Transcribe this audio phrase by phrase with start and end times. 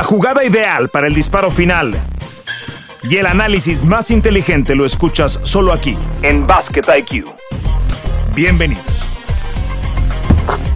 [0.00, 1.92] La jugada ideal para el disparo final
[3.02, 7.26] y el análisis más inteligente lo escuchas solo aquí, en Basket IQ.
[8.34, 8.82] Bienvenidos.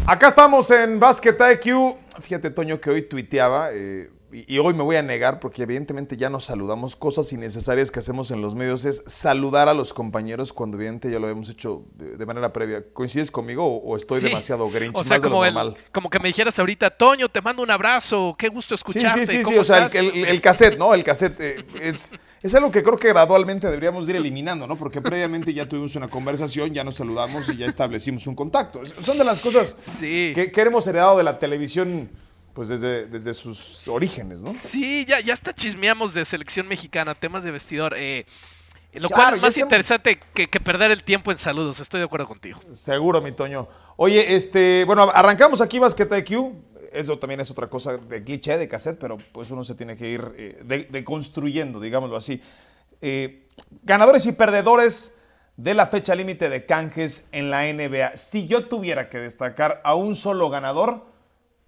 [0.07, 1.97] Acá estamos en Basket IQ.
[2.21, 6.17] Fíjate, Toño, que hoy tuiteaba, eh, y, y hoy me voy a negar porque evidentemente
[6.17, 6.97] ya nos saludamos.
[6.97, 11.19] Cosas innecesarias que hacemos en los medios es saludar a los compañeros cuando evidentemente ya
[11.21, 12.85] lo habíamos hecho de, de manera previa.
[12.93, 14.27] ¿Coincides conmigo o, o estoy Sí.
[14.27, 14.95] demasiado grinch?
[14.97, 15.77] O sea, más de lo como, el- normal.
[15.93, 19.27] como que me dijeras ahorita, Toño, te mando un abrazo, qué gusto Sí, escucharte.
[19.27, 20.93] sí, sí, sí, ¿cómo o sea, el, estás?" el- el cassette, ¿no?
[20.95, 24.77] El cassette eh, es, es algo que creo que gradualmente deberíamos de ir eliminando, ¿no?
[24.77, 28.81] Porque previamente ya tuvimos una conversación, ya nos saludamos y ya establecimos un contacto.
[28.87, 30.33] Son de las cosas Sí.
[30.35, 32.11] que, que hemos heredado de la televisión,
[32.55, 34.55] pues desde, desde sus orígenes, ¿no?
[34.63, 37.95] Sí, ya, ya hasta chismeamos de selección mexicana, temas de vestidor.
[37.97, 38.25] eh,
[38.95, 41.81] lo Claro, cual es más interesante que, que perder el tiempo en saludos.
[41.81, 42.61] Estoy de acuerdo contigo.
[42.73, 43.67] Seguro, mi Toño.
[43.97, 46.53] Oye, este, bueno, arrancamos aquí Basket IQ.
[46.93, 50.09] Eso también es otra cosa de cliché, de cassette, pero pues uno se tiene que
[50.11, 52.41] ir eh, de- deconstruyendo, digámoslo así.
[53.01, 53.49] Eh,
[53.83, 55.13] ganadores y perdedores
[55.57, 58.17] de la fecha límite de canjes en la NBA.
[58.17, 61.05] Si yo tuviera que destacar a un solo ganador,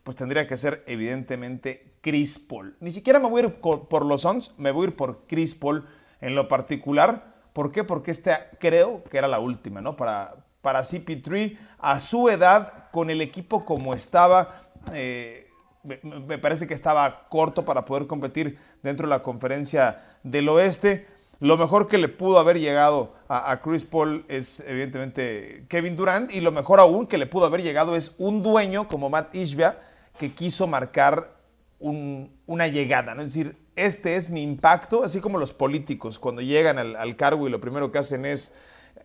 [0.07, 2.77] pues tendría que ser evidentemente Chris Paul.
[2.79, 5.57] Ni siquiera me voy a ir por los Suns, me voy a ir por Chris
[5.57, 5.85] Paul
[6.21, 7.35] en lo particular.
[7.53, 7.83] ¿Por qué?
[7.83, 9.97] Porque esta creo que era la última, ¿no?
[9.97, 14.61] Para, para CP3, a su edad, con el equipo como estaba,
[14.93, 15.49] eh,
[15.83, 21.09] me, me parece que estaba corto para poder competir dentro de la conferencia del oeste.
[21.41, 26.33] Lo mejor que le pudo haber llegado a, a Chris Paul es evidentemente Kevin Durant
[26.33, 29.81] y lo mejor aún que le pudo haber llegado es un dueño como Matt Ishbia
[30.19, 31.33] que quiso marcar
[31.81, 33.23] un- una llegada, ¿no?
[33.23, 37.47] Es decir, este es mi impacto, así como los políticos cuando llegan al, al cargo
[37.47, 38.55] y lo primero que hacen es,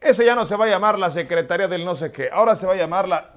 [0.01, 2.65] ese ya no se va a llamar la secretaria del no sé qué, ahora se
[2.65, 3.33] va a llamar la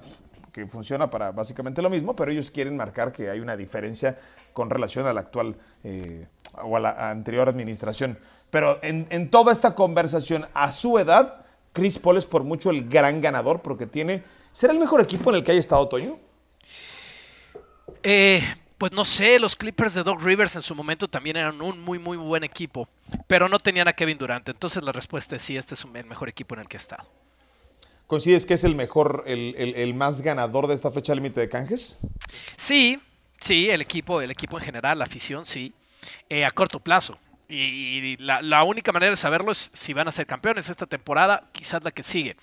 [0.53, 4.17] que funciona para básicamente lo mismo, pero ellos quieren marcar que hay una diferencia
[4.53, 6.27] con relación a la actual eh,
[6.63, 8.17] o a la anterior administración.
[8.51, 11.41] Pero en, en toda esta conversación, a su edad,
[11.73, 14.23] Chris Paul es por mucho el gran ganador porque tiene...
[14.53, 16.17] ¿Será el mejor equipo en el que haya estado Toño?
[18.07, 18.43] Eh,
[18.77, 21.97] pues no sé, los Clippers de Doc Rivers en su momento también eran un muy,
[21.97, 22.87] muy buen equipo,
[23.25, 24.47] pero no tenían a Kevin Durant.
[24.47, 27.03] Entonces la respuesta es sí, este es el mejor equipo en el que he estado.
[28.05, 31.49] ¿Coincides que es el mejor, el, el- el más ganador de esta fecha límite de
[31.49, 31.97] canjes?
[32.55, 32.99] Sí,
[33.39, 35.73] sí, el equipo, el equipo en general, la afición, sí,
[36.29, 37.17] eh, a corto plazo.
[37.49, 40.85] Y, y la, la única manera de saberlo es si van a ser campeones esta
[40.85, 42.35] temporada, quizás la que sigue.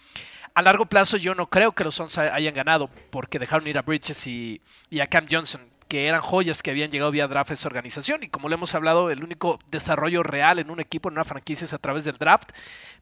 [0.55, 3.79] A largo plazo yo no creo que los Suns ha- hayan ganado porque dejaron ir
[3.79, 4.61] a Bridges y,
[5.01, 8.23] a Cam Johnson, que eran joyas que habían llegado vía draft a esa organización.
[8.23, 11.65] Y como le hemos hablado, el único desarrollo real en un equipo, en una franquicia
[11.65, 12.51] es a través del draft.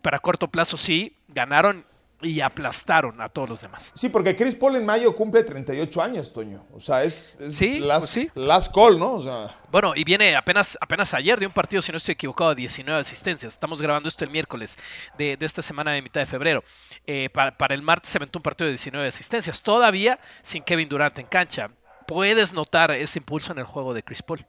[0.03, 1.84] Pero a corto plazo sí, ganaron
[2.22, 3.91] y aplastaron a todos los demás.
[3.94, 6.66] Sí, porque Chris Paul en mayo cumple 38 años, Toño.
[6.72, 8.31] O sea, es, es Sí, last, pues sí.
[8.34, 9.14] last call, ¿no?
[9.14, 12.54] O sea, Bueno, y viene apenas, apenas ayer de un partido, si no estoy equivocado,
[12.54, 13.53] 19 asistencias.
[13.54, 14.76] Estamos grabando esto el miércoles
[15.16, 16.62] de, de esta semana de mitad de febrero.
[17.06, 19.62] Eh, para, para el martes se aventó un partido de 19 asistencias.
[19.62, 21.70] Todavía sin Kevin Durant en cancha.
[22.06, 24.44] Puedes notar ese impulso en el juego de Chris Paul.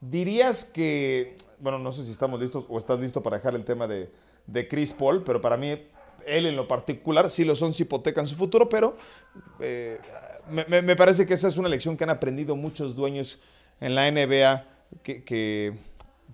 [0.00, 3.86] dirías que, bueno, no sé si estamos listos o estás listo para dejar el tema
[3.86, 4.10] de,
[4.46, 5.76] de Chris Paul, pero para mí,
[6.28, 8.96] él en lo particular, sí lo son, sí hipotecan su futuro, pero
[9.60, 9.98] eh,
[10.50, 13.40] me, parece que esa es una lección que han aprendido muchos dueños
[13.80, 14.64] en la NBA,
[15.02, 15.74] que,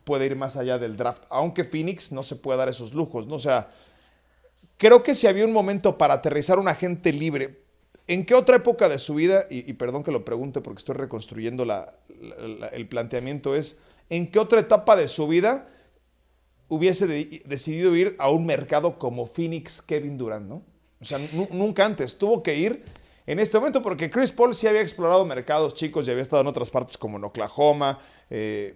[0.05, 3.37] puede ir más allá del draft, aunque Phoenix no se puede dar esos lujos, ¿no?
[3.37, 3.71] O sea,
[4.77, 7.63] creo que si había un momento para aterrizar un agente libre,
[8.07, 11.65] ¿en qué otra época de su vida, y, perdón que lo pregunte porque estoy reconstruyendo
[11.65, 11.95] la-
[12.73, 13.79] el planteamiento, es,
[14.11, 15.69] ¿en qué otra etapa de su vida
[16.75, 20.63] hubiese de- decidido ir a un mercado como Phoenix Kevin Durant, ¿no?
[21.01, 22.83] O sea, nu- nunca antes, tuvo que ir
[23.27, 26.49] en este momento porque Chris Paul sí había explorado mercados chicos y había estado en
[26.49, 27.99] otras partes como en Oklahoma,
[28.31, 28.75] eh,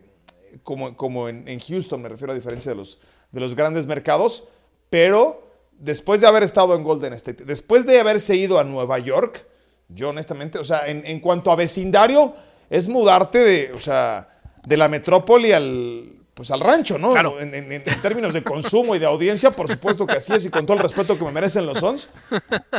[0.62, 2.98] como, como en, en Houston, me refiero a diferencia de los,
[3.32, 4.44] de los grandes mercados,
[4.90, 5.46] pero
[5.78, 9.44] después de haber estado en Golden State, después de haberse ido a Nueva York,
[9.88, 12.34] yo honestamente, o sea, en, en cuanto a vecindario,
[12.70, 14.28] es mudarte de, o sea,
[14.66, 17.10] de la metrópoli al, pues al rancho, ¿no?
[17.14, 17.40] Claro.
[17.40, 20.50] En, en- en términos de consumo y de audiencia, por supuesto que así es y
[20.50, 22.10] con todo el respeto que me merecen los Sons.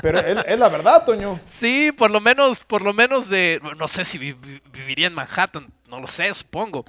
[0.01, 1.41] Pero es, es la verdad, Toño.
[1.51, 5.13] Sí, por lo menos, por lo menos de, no sé si vi- vi- viviría en
[5.13, 6.85] Manhattan, no lo sé, supongo,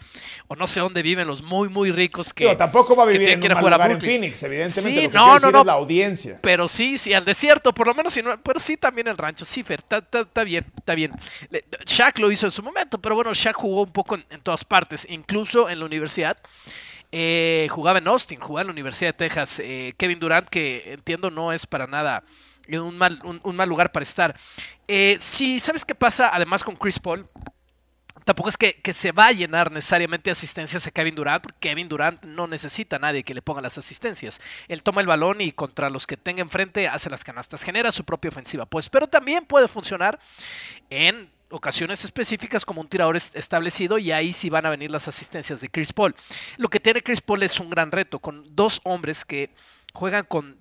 [0.49, 2.45] o no sé dónde viven los muy, muy ricos que.
[2.45, 4.01] Digo, tampoco va a vivir en un mal lugar.
[4.01, 5.01] Phoenix, evidentemente.
[5.01, 5.61] Sí, lo que no, no, no.
[5.61, 6.39] es la audiencia.
[6.43, 9.45] Pero sí, sí, al desierto, por lo menos, no, pero sí también el rancho.
[9.45, 11.13] Sí, Fer, está- bien, está bien.
[11.49, 14.41] Le- Shaq lo hizo en su momento, pero bueno, Shaq jugó un poco en, en
[14.41, 16.37] todas partes, incluso en la universidad.
[17.13, 19.59] Eh, jugaba en Austin, jugaba en la Universidad de Texas.
[19.59, 22.23] Eh, Kevin Durant, que entiendo no es para nada
[22.73, 24.37] un mal, un, un mal lugar para estar.
[24.87, 26.31] Eh, sí, ¿sabes qué pasa?
[26.33, 27.27] Además con Chris Paul,
[28.25, 32.23] tampoco es que, se va a llenar necesariamente asistencias a Kevin Durant, porque Kevin Durant
[32.25, 34.41] no necesita a nadie que le ponga las asistencias.
[34.69, 38.05] Él toma el balón y contra los que tenga enfrente hace las canastas, genera su
[38.05, 38.67] propia ofensiva.
[38.67, 40.19] Pues, pero también puede funcionar
[40.91, 45.61] en ocasiones específicas como un tirador establecido y ahí sí van a venir las asistencias
[45.61, 46.15] de Chris Paul.
[46.57, 49.51] Lo que tiene Chris Paul es un gran reto con dos hombres que
[49.93, 50.59] juegan con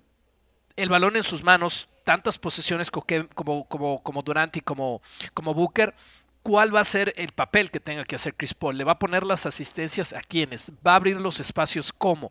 [0.76, 5.02] el balón en sus manos, tantas posesiones como, como, como Durant y como,
[5.34, 5.94] como Booker
[6.42, 8.76] cuál va a ser el papel que tenga que hacer Chris Paul.
[8.76, 12.30] Le va a poner las asistencias a quienes, va a abrir los espacios como.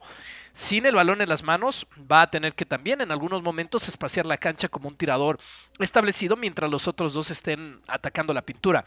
[0.53, 4.25] Sin el balón en las manos, va a tener que también en algunos momentos espaciar
[4.25, 5.39] la cancha como un tirador
[5.79, 8.83] establecido mientras los otros dos estén atacando la pintura.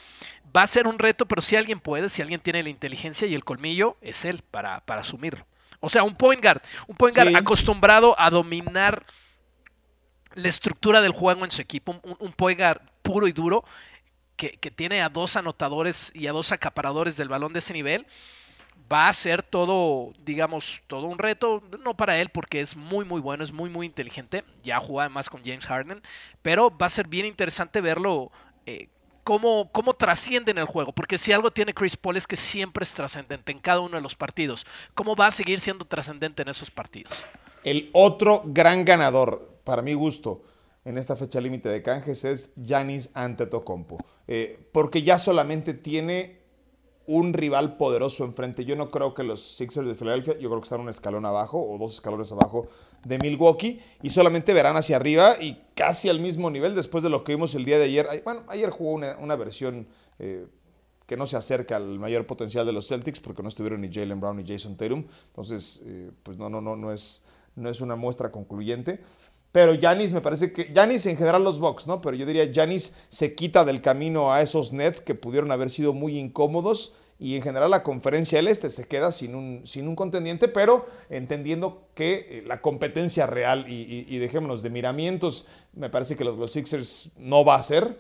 [0.55, 3.35] Va a ser un reto, pero si alguien puede, si alguien tiene la inteligencia y
[3.35, 5.47] el colmillo, es él para, para asumirlo.
[5.81, 9.05] O sea, un point guard, un point guard acostumbrado a dominar
[10.35, 13.65] la estructura del juego en su equipo, un, un point guard puro y duro,
[14.51, 18.07] que, tiene a dos anotadores y a dos acaparadores del balón de ese nivel,
[18.93, 23.21] va a ser todo, digamos, todo un reto, no para él porque es muy, muy
[23.21, 26.03] bueno, es muy, muy inteligente, ya juega más con James Harden,
[26.43, 28.31] pero va a ser bien interesante verlo.
[28.67, 28.89] Eh,
[29.23, 32.83] cómo, cómo trasciende en el juego, porque si algo tiene Chris Paul es que siempre
[32.83, 34.67] es trascendente en cada uno de los partidos.
[34.95, 37.13] ¿Cómo va a seguir siendo trascendente en esos partidos?
[37.63, 40.43] El otro gran ganador, para mi gusto,
[40.85, 46.43] en esta fecha límite de canjes es Yanis Antetokounmpo, eh, porque ya solamente tiene
[47.07, 48.65] un rival poderoso enfrente.
[48.65, 51.61] Yo no creo que los Sixers de Filadelfia, yo creo que están un escalón abajo
[51.61, 52.69] o dos escalones abajo
[53.05, 57.25] de Milwaukee y solamente verán hacia arriba y casi al mismo nivel después de lo
[57.25, 58.23] que vimos el día de ayer.
[58.25, 59.89] Bueno, ayer jugó una, versión
[60.19, 60.47] eh,
[61.07, 64.21] que no se acerca al mayor potencial de los Celtics porque no estuvieron ni Jalen
[64.21, 65.05] Brown ni Jason Tatum.
[65.27, 67.25] Entonces, eh, pues no, no, no, no es,
[67.57, 69.01] no es una muestra concluyente.
[69.53, 70.73] Pero Yanis, me parece que.
[70.73, 72.01] Yanis en general los Bucks, ¿no?
[72.01, 75.93] Pero yo diría Yanis se quita del camino a esos Nets que pudieron haber sido
[75.93, 76.95] muy incómodos.
[77.19, 80.87] Y en general la conferencia del Este se queda sin un, sin un contendiente, pero
[81.09, 86.53] entendiendo que eh, la competencia real, y, dejémonos de miramientos, me parece que los, los,
[86.53, 87.97] Sixers no va a ser.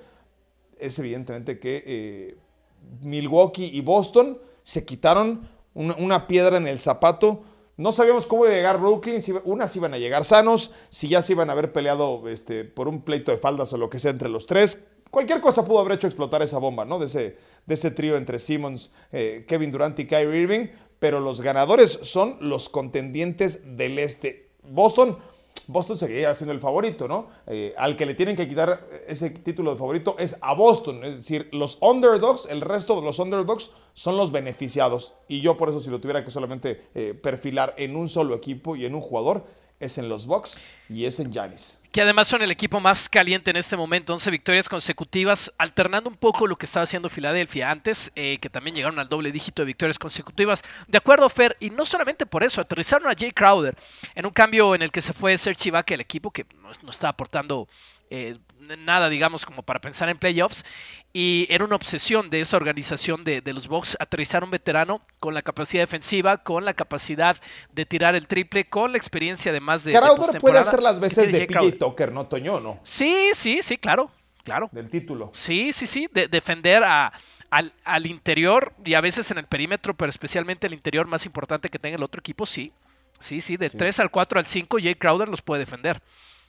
[0.76, 2.36] Es evidentemente que eh,
[3.02, 7.44] Milwaukee y Boston se quitaron una piedra en el zapato
[7.76, 11.22] no sabíamos cómo iba a llegar Brooklyn, si unas iban a llegar sanos, si ya
[11.22, 14.10] se iban a haber peleado este, por un pleito de faldas o lo que sea
[14.10, 14.84] entre los tres.
[15.10, 16.98] Cualquier cosa pudo haber hecho explotar esa bomba, ¿no?
[16.98, 17.36] De ese,
[17.66, 20.68] de ese trío entre Simmons, eh, Kevin Durant y Kyrie Irving.
[20.98, 24.48] Pero los ganadores son los contendientes del este.
[24.62, 25.18] Boston
[25.72, 27.28] Boston seguía siendo el favorito, ¿no?
[27.46, 31.04] Eh, al que le tienen que quitar ese título de favorito es a Boston.
[31.04, 35.14] Es decir, los underdogs, el resto de los underdogs son los beneficiados.
[35.28, 38.76] Y yo por eso si lo tuviera que solamente eh, perfilar en un solo equipo
[38.76, 39.44] y en un jugador,
[39.82, 40.58] es en los Bucks
[40.88, 41.80] y es en Giannis.
[41.90, 46.16] Que además son el equipo más caliente en este momento, 11 victorias consecutivas, alternando un
[46.16, 49.66] poco lo que estaba haciendo Filadelfia antes, eh, que también llegaron al doble dígito de
[49.66, 50.62] victorias consecutivas.
[50.88, 53.76] De acuerdo, Fer, y no solamente por eso, aterrizaron a Jay Crowder
[54.14, 56.90] en un cambio en el que se fue Serge Ibaka, el equipo que no, no
[56.90, 57.68] estaba aportando
[58.14, 58.36] eh,
[58.78, 60.64] nada, digamos, como para pensar en playoffs.
[61.12, 65.42] Y era una obsesión de esa organización de, los Bucks aterrizar un veterano con la
[65.42, 67.36] capacidad defensiva, con la capacidad
[67.72, 69.92] de tirar el triple, con la experiencia además de.
[69.92, 72.60] Crowder puede hacer las veces de PJ Tucker, ¿no, Toño?
[72.60, 72.80] ¿no?
[72.82, 74.10] Sí, sí, sí, claro.
[74.42, 74.68] Claro.
[74.72, 75.30] Del título.
[75.34, 76.08] Sí, sí, sí.
[76.12, 77.12] De, defender a,
[77.50, 81.78] al, interior y a veces en el perímetro, pero especialmente el interior más importante que
[81.78, 82.72] tenga el otro equipo, sí.
[83.20, 83.56] Sí, sí.
[83.56, 86.02] Del 3 al 4 al 5, Jay Crowder los puede defender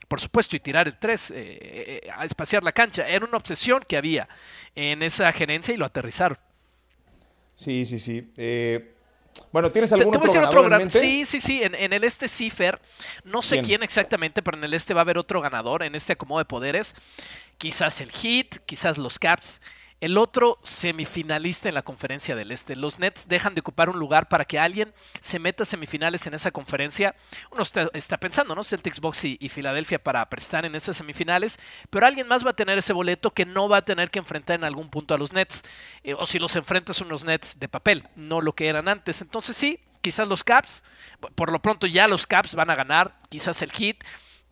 [0.07, 3.07] por supuesto, y tirar el 3, eh, eh, a espaciar la cancha.
[3.07, 4.27] Era una obsesión que había
[4.75, 6.37] en esa gerencia y lo aterrizaron.
[7.55, 8.31] Sí, sí, sí.
[8.37, 8.93] Eh,
[9.51, 11.61] bueno, ¿tienes algún otro, ganador Sí, sí, sí.
[11.63, 12.79] En, el este Cifer,
[13.23, 13.83] no sé ¿Quién?
[13.83, 16.95] exactamente, pero en el este va a haber otro ganador en este acomodo de poderes.
[17.57, 19.61] Quizás el Heat, quizás los Caps
[20.03, 22.75] el otro semifinalista en la conferencia del Este.
[22.75, 26.33] Los Nets dejan de ocupar un lugar para que alguien se meta a semifinales en
[26.33, 27.15] esa conferencia.
[27.51, 28.65] Uno está, pensando, ¿no?
[28.65, 31.57] Celtics, Box y, Filadelfia para prestar en esas semifinales,
[31.89, 34.57] pero alguien más va a tener ese boleto que no va a tener que enfrentar
[34.57, 35.61] en algún punto a los Nets.
[36.03, 39.21] Eh, o si los enfrentas son unos Nets de papel, no lo que eran antes.
[39.21, 40.83] Entonces sí, quizás los Caps,
[41.33, 44.03] por lo pronto ya los Caps van a ganar, quizás el Heat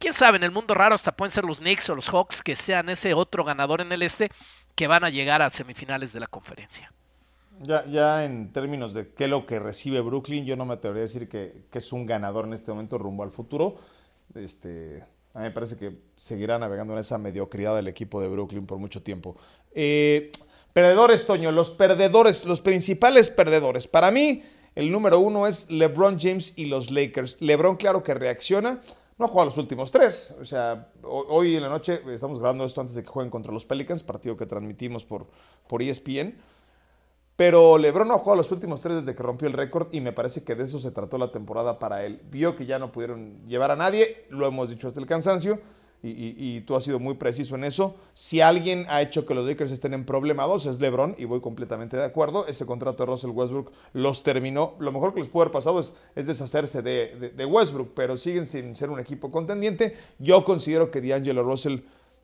[0.01, 2.57] quién sabe, en el mundo raro hasta pueden ser los Knicks o los Hawks que
[2.57, 4.29] sean ese otro ganador en el este
[4.75, 6.91] que van a llegar a semifinales de la conferencia.
[7.61, 11.03] Ya, ya en términos de qué es lo que recibe Brooklyn, yo no me atrevería
[11.03, 13.75] a decir que, es un ganador en este momento rumbo al futuro.
[14.33, 15.03] Este,
[15.35, 18.79] a mí me parece que seguirá navegando en esa mediocridad del equipo de Brooklyn por
[18.79, 19.37] mucho tiempo.
[19.75, 20.31] Eh,
[20.73, 23.85] perdedores, Toño, los perdedores, los principales perdedores.
[23.85, 24.41] Para mí,
[24.73, 27.37] el número uno es LeBron James y los Lakers.
[27.39, 28.81] LeBron, claro que reacciona
[29.17, 30.35] no ha jugado los últimos tres.
[30.41, 33.65] O sea, hoy en la noche estamos grabando esto antes de que jueguen contra los
[33.65, 35.27] Pelicans, partido que transmitimos por,
[35.67, 36.35] por ESPN.
[37.35, 40.11] Pero LeBron no ha jugado los últimos tres desde que rompió el récord y me
[40.11, 42.21] parece que de eso se trató la temporada para él.
[42.29, 45.59] Vio que ya no pudieron llevar a nadie, lo hemos dicho hasta el cansancio,
[46.03, 47.95] y, tú has sido muy preciso en eso.
[48.13, 51.41] Si alguien ha hecho que los Lakers estén en problema dos es LeBron y voy
[51.41, 52.47] completamente de acuerdo.
[52.47, 54.73] Ese contrato de Russell Westbrook los terminó.
[54.79, 58.89] Lo mejor que les puede haber pasado es, deshacerse de, Westbrook, pero siguen sin ser
[58.89, 59.95] un equipo contendiente.
[60.17, 61.81] Yo considero que D'Angelo Russell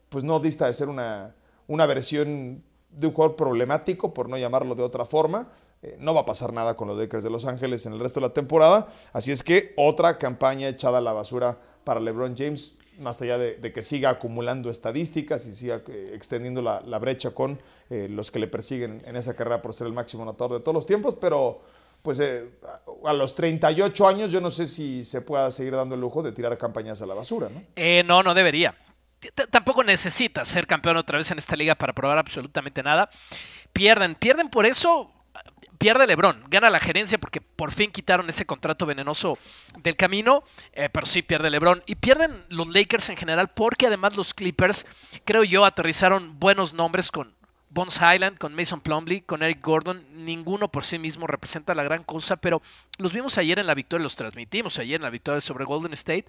[0.10, 1.36] pues no dista de ser una,
[1.68, 5.50] una versión de un jugador problemático, por no llamarlo de otra forma.
[5.84, 8.20] Eh, no va a pasar nada con los Lakers de Los Ángeles en el resto
[8.20, 8.88] de la temporada.
[9.14, 13.74] Así es que otra campaña echada a la basura para LeBron James más allá de,
[13.74, 18.48] que siga acumulando estadísticas y siga eh, extendiendo la, brecha con eh, los que le
[18.48, 21.62] persiguen en esa carrera por ser el máximo anotador de todos los tiempos, pero
[22.01, 22.50] pues eh,
[23.06, 26.32] a los 38 años yo no sé si se pueda seguir dando el lujo de
[26.32, 27.63] tirar campañas a la basura, ¿no?
[28.04, 28.75] no, no debería.
[29.50, 33.10] tampoco necesita ser campeón otra vez en esta liga para probar absolutamente nada.
[33.74, 35.12] Pierden, pierden por eso
[35.78, 39.38] pierde LeBron, gana la gerencia porque por fin quitaron ese contrato venenoso
[39.78, 40.44] del camino,
[40.74, 41.84] eh, pero sí pierde LeBron.
[41.86, 44.86] Y pierden los Lakers en general porque además los Clippers,
[45.26, 47.36] creo yo, aterrizaron buenos nombres con
[47.70, 50.06] Bones Highland, con Mason Plumley, con Eric Gordon.
[50.26, 52.62] Ninguno por sí mismo representa la gran cosa, pero
[52.98, 56.26] los vimos ayer en la victoria, los transmitimos ayer en la victoria sobre Golden State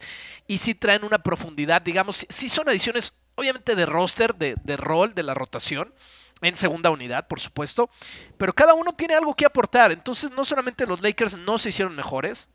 [0.47, 5.15] y sí traen una profundidad, digamos, sí son adiciones obviamente de roster, de, de rol,
[5.15, 5.95] de la rotación
[6.43, 7.91] en segunda unidad, por supuesto,
[8.37, 9.93] pero cada uno tiene algo que aportar.
[9.93, 12.49] Entonces, no solamente los Lakers no se hicieron mejores,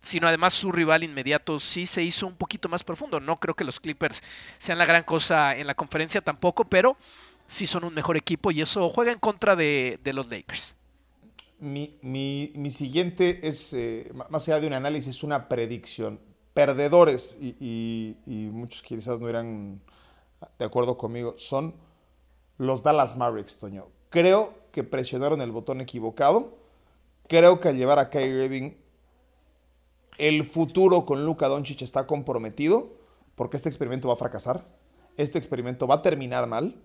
[0.00, 3.20] sino además su rival inmediato sí se hizo un poquito más profundo.
[3.20, 4.20] No creo que los Clippers
[4.58, 6.96] sean la gran cosa en la conferencia tampoco, pero
[7.46, 10.74] sí son un mejor equipo y eso juega en contra de, los Lakers.
[11.60, 16.20] Mi, siguiente es, eh, más allá de un análisis, una predicción.
[16.52, 19.80] Perdedores, y, y muchos quizás no eran
[20.58, 21.74] de acuerdo conmigo, son
[22.62, 23.88] los Dallas Mavericks, Toño.
[24.08, 26.56] Creo que presionaron el botón equivocado.
[27.28, 28.72] Creo que al llevar a Kyrie Irving,
[30.18, 32.92] el futuro con Luka Doncic está comprometido
[33.34, 34.64] porque este experimento va a fracasar.
[35.16, 36.76] Este experimento va a terminar mal.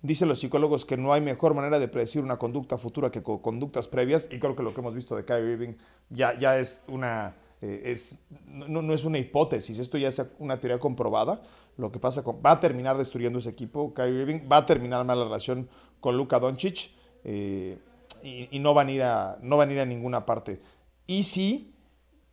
[0.00, 3.38] Dicen los psicólogos que no hay mejor manera de predecir una conducta futura que con
[3.38, 5.74] conductas previas y creo que lo que hemos visto de Kyrie Irving
[6.08, 10.78] ya, ya es una eh, es, no, es una hipótesis, esto ya es una teoría
[10.78, 11.42] comprobada.
[11.76, 15.04] Lo que pasa con, va a terminar destruyendo ese equipo, Kyrie Irving, va a terminar
[15.04, 15.68] mal la relación
[16.00, 16.90] con Luka Doncic
[17.24, 17.78] eh,
[18.22, 20.60] y, no, van a ir a, no van a ir a ninguna parte.
[21.06, 21.74] Y sí,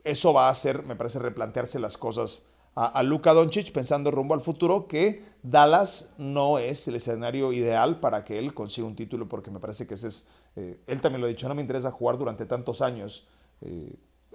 [0.04, 2.44] eso va a hacer, me parece, replantearse las cosas
[2.76, 8.00] a, a Luka Doncic pensando rumbo al futuro que Dallas no es el escenario ideal
[8.00, 11.22] para que él consiga un título porque me parece que ese es, eh, él también
[11.22, 13.28] lo ha dicho, no me interesa jugar durante tantos años.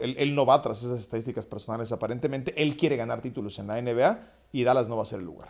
[0.00, 2.60] Él, no va tras esas estadísticas personales aparentemente.
[2.60, 4.20] Él quiere ganar títulos en la NBA
[4.52, 5.48] y Dallas no va a ser el lugar.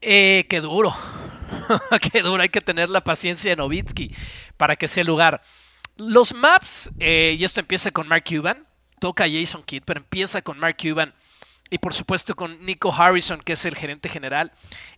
[0.00, 0.94] Eh, qué duro.
[2.12, 2.42] qué duro.
[2.42, 4.14] Hay que tener la paciencia de Novitsky
[4.56, 5.42] para que sea el lugar.
[5.96, 8.66] Los maps, eh, y esto empieza con Mark Cuban,
[8.98, 11.14] toca a Jason Kidd, pero empieza con Mark Cuban
[11.70, 14.52] y por supuesto con Nico Harrison, que es el gerente general,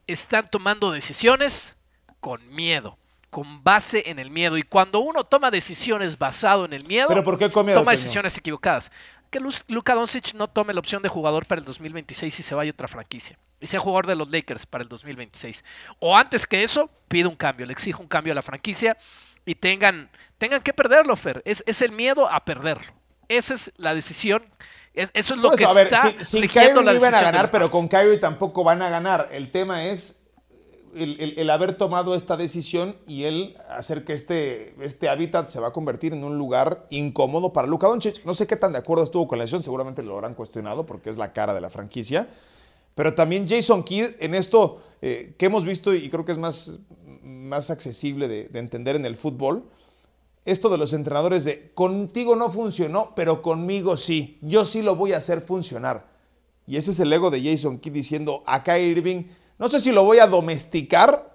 [0.07, 1.77] están tomando decisiones
[2.21, 2.99] con miedo
[3.35, 4.57] con base en el miedo.
[4.57, 8.93] Y cuando uno toma decisiones basado en el miedo, ¿Pero por qué toma decisiones equivocadas.
[9.29, 12.71] Que Luka Doncic no tome la opción de jugador para el 2026 y se vaya
[12.71, 13.37] a otra franquicia.
[13.61, 15.65] Y sea jugador de los Lakers para el 2026.
[15.99, 18.97] O antes que eso, pide un cambio, le exijo un cambio a la franquicia
[19.45, 21.43] y tengan, tengan que perderlo, Fer.
[21.45, 22.93] Es, es el miedo a perderlo.
[23.27, 24.45] Esa es la decisión
[24.95, 27.89] eso es lo que a ver, está sin, Kyrie no iban a ganar, pero con
[27.89, 29.29] Kyrie tampoco van a ganar.
[29.33, 30.24] El tema es
[30.95, 35.73] el, haber tomado esta decisión y el hacer que este, este hábitat se va a
[35.73, 38.25] convertir en un lugar incómodo para Luka Doncic.
[38.25, 41.11] No sé qué tan de acuerdo estuvo con la decisión, seguramente lo habrán cuestionado porque
[41.11, 42.29] es la cara de la franquicia.
[42.95, 46.79] Pero también Jason Kidd en esto eh, que hemos visto y creo que es más,
[47.23, 49.65] más accesible de, de entender en el fútbol,
[50.45, 55.13] esto de los entrenadores de contigo no funcionó, pero conmigo sí, yo sí lo voy
[55.13, 56.13] a hacer funcionar.
[56.67, 59.25] Y ese es el ego de Jason Kidd diciendo, acá Irving
[59.65, 61.33] no sé si lo voy a domesticar,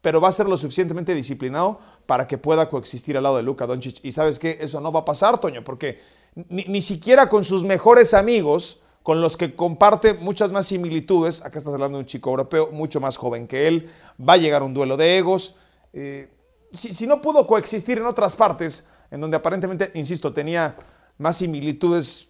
[0.00, 3.66] pero va a ser lo suficientemente disciplinado para que pueda coexistir al lado de Luka
[3.66, 4.02] Doncic.
[4.02, 6.00] Y sabes qué, eso no va a pasar, Toño, porque
[6.48, 11.74] ni, siquiera con sus mejores amigos, con los que comparte muchas más similitudes, acá estás
[11.74, 14.96] hablando de un chico europeo mucho más joven que él, va a llegar un duelo
[14.96, 15.56] de egos.
[15.92, 16.30] Eh,
[16.72, 20.78] si, no pudo coexistir en otras partes, en donde aparentemente, insisto, tenía
[21.18, 22.28] más similitudes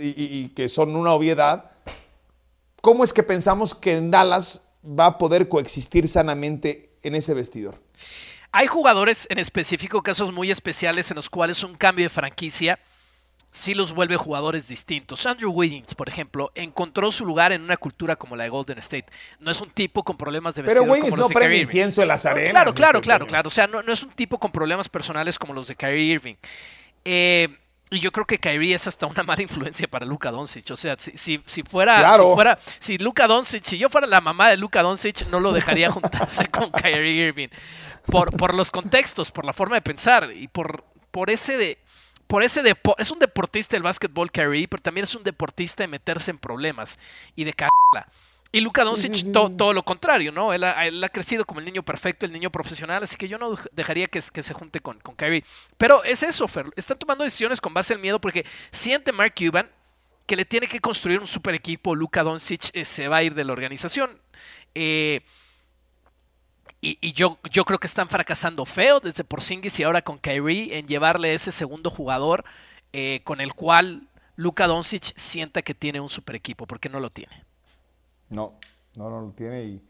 [0.00, 1.77] y que son una obviedad,
[2.80, 7.80] ¿Cómo es que pensamos que en Dallas va a poder coexistir sanamente en ese vestidor?
[8.52, 12.78] Hay jugadores en específico, casos muy especiales en los cuales un cambio de franquicia
[13.50, 15.26] sí los vuelve jugadores distintos.
[15.26, 19.06] Andrew Wiggins, por ejemplo, encontró su lugar en una cultura como la de Golden State.
[19.40, 22.50] No es un tipo con problemas de Pero Wiggins no prende incienso en las arenas.
[22.50, 23.48] Claro, claro, claro, claro.
[23.48, 26.36] O sea, no, no, es un tipo con problemas personales como los de Kyrie Irving.
[27.04, 27.48] Eh,
[27.90, 30.70] y yo creo que Kyrie es hasta una mala influencia para Luka Doncic.
[30.70, 34.20] O sea, si, si, si fuera, si fuera, si Luka Doncic, si yo fuera la
[34.20, 37.48] mamá de Luka Doncic, no lo dejaría juntarse con Kyrie Irving.
[38.06, 41.78] Por, por los contextos, por la forma de pensar y por, por ese de,
[42.26, 42.62] por ese
[42.98, 46.98] es un deportista del básquetbol Kyrie, pero también es un deportista de meterse en problemas
[47.36, 48.10] y de cagarla.
[48.50, 50.54] Y Luka Doncic todo lo contrario, ¿no?
[50.54, 54.06] Él ha, crecido como el niño perfecto, el niño profesional, así que yo no dejaría
[54.06, 55.44] que, se junte con, con Kyrie.
[55.76, 56.66] Pero es eso, Fer.
[56.74, 59.68] Están tomando decisiones con base al miedo porque siente Mark Cuban
[60.28, 61.94] que le tiene que construir un super equipo.
[61.94, 64.20] Luka Doncic eh, se va a ir de la organización.
[64.74, 65.22] Eh,
[66.80, 70.86] y, yo, yo creo que están fracasando feo desde Porzingis y ahora con Kyrie en
[70.86, 72.44] llevarle ese segundo jugador
[72.92, 77.10] eh, con el cual Luka Doncic sienta que tiene un super equipo, porque no lo
[77.10, 77.47] tiene.
[78.30, 78.54] No,
[78.96, 79.82] no, no lo tiene y,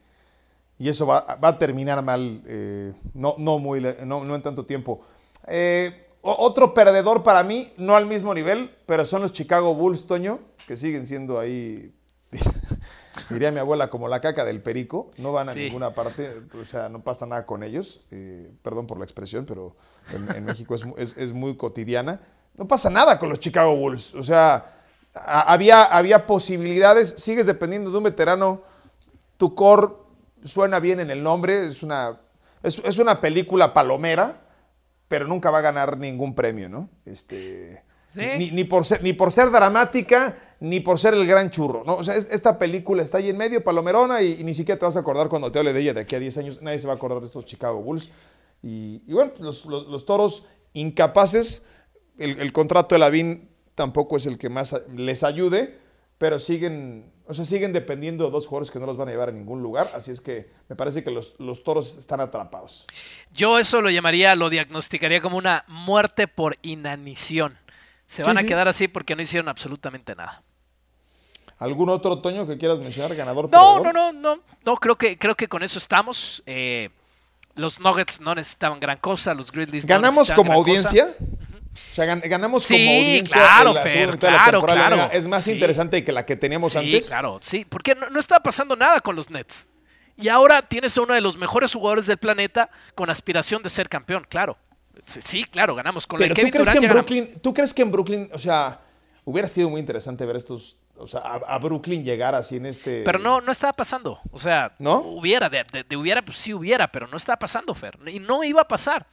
[0.78, 4.64] y eso va, va, a terminar mal, eh, no, no, muy, no, no, en tanto
[4.64, 5.00] tiempo.
[5.46, 10.40] Eh, otro perdedor para mí, no al mismo nivel, pero son los Chicago Bulls, Toño,
[10.66, 11.94] que siguen siendo ahí,
[13.30, 16.88] diría mi abuela, como la caca del perico, no van a ninguna parte, o sea,
[16.88, 19.76] no pasa nada con ellos, eh, perdón por la expresión, pero
[20.12, 22.20] en, México es, es, es, muy cotidiana.
[22.56, 24.77] No pasa nada con los Chicago Bulls, o sea,
[25.14, 28.62] había, había posibilidades, sigues dependiendo de un veterano,
[29.36, 29.88] tu core
[30.44, 32.20] suena bien en el nombre, es una,
[32.62, 34.42] es, una película palomera,
[35.08, 36.90] pero nunca va a ganar ningún premio, ¿no?
[37.04, 37.82] Este,
[38.14, 41.96] ni, por ser, ni por ser dramática, ni por ser el gran churro, ¿no?
[41.96, 45.00] O sea, esta película está ahí en medio, palomerona, y, ni siquiera te vas a
[45.00, 46.96] acordar cuando te hable de ella de aquí a 10 años, nadie se va a
[46.96, 48.10] acordar de estos Chicago Bulls.
[48.62, 51.64] Y, bueno, los, toros incapaces,
[52.18, 53.47] el, el contrato de Lavín
[53.78, 55.78] tampoco es el que más les ayude,
[56.18, 59.28] pero siguen, o sea, siguen dependiendo de dos jugadores que no los van a llevar
[59.28, 62.86] a ningún lugar, así es que me parece que los, toros están atrapados.
[63.32, 67.56] Yo eso lo llamaría, lo diagnosticaría como una muerte por inanición.
[68.08, 70.42] Se van a quedar así porque no hicieron absolutamente nada.
[71.58, 73.48] ¿Algún otro otoño que quieras mencionar, ganador?
[73.52, 76.42] No, no, no, no, no, creo que, creo que con eso estamos.
[76.46, 76.90] Eh,
[77.54, 81.14] los Nuggets no necesitaban gran cosa, los Grizzlies ¿Ganamos como audiencia?
[81.90, 83.74] O sea, ganamos como audiencia claro,
[84.18, 85.10] claro, claro.
[85.12, 87.04] Es más interesante que la que teníamos antes.
[87.04, 89.66] Sí, claro, sí, porque no, no estaba pasando nada con los Nets.
[90.16, 93.88] Y ahora tienes a uno de los mejores jugadores del planeta con aspiración de ser
[93.88, 94.58] campeón, claro.
[95.06, 98.28] Sí, claro, ganamos con Pero ¿tú crees que en Brooklyn, ¿tú crees que en Brooklyn,
[98.32, 98.80] o sea,
[99.24, 103.02] hubiera sido muy interesante ver estos, o sea, a, Brooklyn llegar así en este.
[103.04, 104.20] Pero no, no estaba pasando.
[104.32, 104.98] O sea, ¿no?
[104.98, 107.96] Hubiera, de, de, hubiera, pues sí hubiera, pero no estaba pasando, Fer.
[108.06, 109.06] Y no iba a pasar.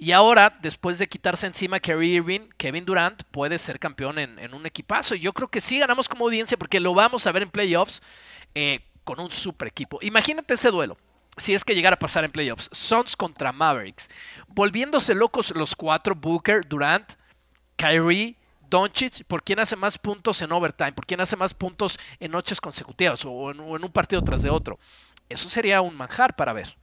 [0.00, 4.64] Y ahora, después de quitarse encima Kerry Irving, Kevin Durant puede ser campeón en, un
[4.64, 5.16] equipazo.
[5.16, 8.00] Yo creo que sí ganamos como audiencia porque lo vamos a ver en playoffs
[8.54, 9.98] eh, con un super equipo.
[10.00, 10.96] Imagínate ese duelo.
[11.36, 12.70] Si es que llegara a pasar en playoffs.
[12.72, 14.08] Suns contra Mavericks.
[14.46, 17.14] Volviéndose locos los cuatro, Booker, Durant,
[17.74, 18.36] Kyrie,
[18.70, 22.60] Doncic, por quién hace más puntos en overtime, por quién hace más puntos en noches
[22.60, 24.78] consecutivas o en un partido tras de otro.
[25.28, 26.76] Eso sería un manjar para ver.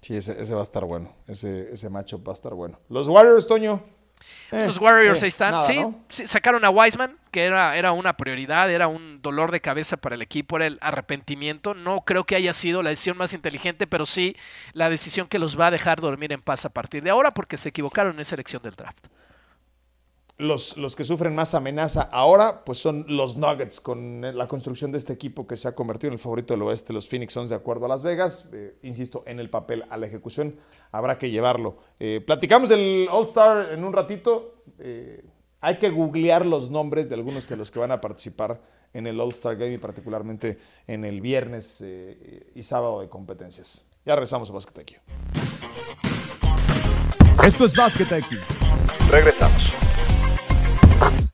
[0.00, 1.10] Sí, ese, va a estar bueno.
[1.26, 2.78] Ese, ese macho va a estar bueno.
[2.88, 3.82] Los Warriors, Toño.
[4.50, 5.66] Los Warriors eh, ahí están.
[6.08, 10.14] sí, sacaron a Wiseman, que era, era una prioridad, era un dolor de cabeza para
[10.14, 11.74] el equipo, era el arrepentimiento.
[11.74, 14.36] No creo que haya sido la decisión más inteligente, pero sí
[14.72, 17.58] la decisión que los va a dejar dormir en paz a partir de ahora porque
[17.58, 19.06] se equivocaron en esa elección del draft
[20.38, 24.98] los, los, que sufren más amenaza ahora, pues son los Nuggets, con la construcción de
[24.98, 26.92] este equipo que se ha convertido en el favorito del oeste.
[26.92, 28.48] Los Phoenix son de acuerdo a Las Vegas.
[28.52, 30.56] Eh, insisto, en el papel, a la ejecución,
[30.92, 31.78] habrá que llevarlo.
[31.98, 34.62] Eh, platicamos del All-Star en un ratito.
[34.78, 35.24] Eh,
[35.60, 38.60] hay que googlear los nombres de algunos de los que van a participar
[38.92, 41.82] en el All-Star Game y particularmente en el viernes
[42.54, 43.86] y sábado de competencias.
[44.04, 45.00] Ya regresamos a Basket IQ.
[47.44, 48.38] Esto es Basket IQ.
[49.10, 49.35] Regresamos.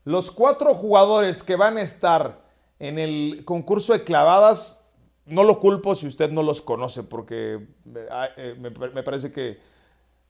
[0.04, 2.42] Los cuatro jugadores que van a estar
[2.78, 4.84] en el concurso de clavadas,
[5.26, 7.68] no lo culpo si usted no los conoce, porque
[8.10, 9.60] ah, eh, me, parece que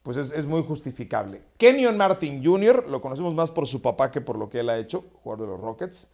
[0.03, 1.41] pues es, muy justificable.
[1.57, 4.77] Kenyon Martin Jr., lo conocemos más por su papá que por lo que él ha
[4.77, 6.11] hecho, jugador de los Rockets.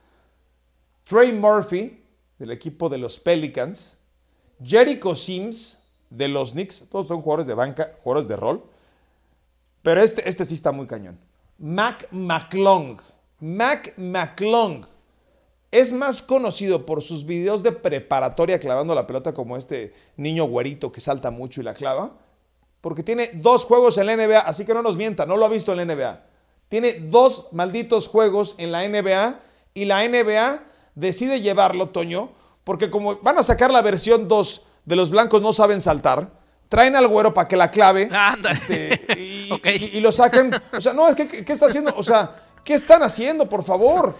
[1.03, 2.03] Trey Murphy,
[2.37, 3.99] del equipo de los Pelicans.
[4.63, 6.85] Jericho Sims, de los Knicks.
[6.89, 8.63] Todos son jugadores de banca, jugadores de rol.
[9.81, 11.19] Pero este, este sí está muy cañón.
[11.57, 13.01] Mac McClung,
[13.39, 14.85] Mac McClung
[15.71, 20.91] es más conocido por sus videos de preparatoria clavando la pelota como este niño güerito
[20.91, 22.11] que salta mucho y la clava,
[22.81, 25.49] porque tiene dos juegos en la NBA, así que no nos mienta, no lo ha
[25.49, 26.23] visto en la NBA.
[26.69, 29.39] Tiene dos malditos juegos en la NBA
[29.73, 30.63] y la NBA
[30.95, 32.31] decide llevarlo, Toño,
[32.63, 36.31] porque como van a sacar la versión 2 de los blancos no saben saltar,
[36.67, 38.09] traen al güero para que la clave
[38.51, 39.01] este,
[39.93, 40.61] y, lo sacan.
[40.71, 41.93] O sea, no, es que, ¿qué está haciendo?
[41.95, 44.15] O sea, ¿qué están haciendo, por favor?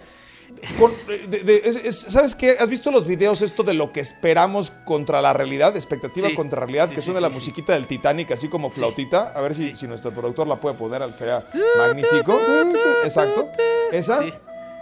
[1.90, 2.56] ¿Sabes qué?
[2.58, 5.76] ¿Has visto los videos esto de lo que esperamos contra la realidad?
[5.76, 9.32] Expectativa contra realidad, que suena la musiquita del Titanic así como flautita.
[9.34, 11.42] A ver si, si, nuestro productor la puede poner, sería
[11.78, 12.38] magnífico.
[13.04, 13.48] Exacto.
[13.92, 14.20] Esa